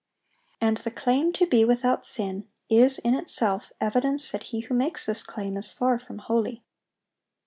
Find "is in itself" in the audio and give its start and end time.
2.71-3.65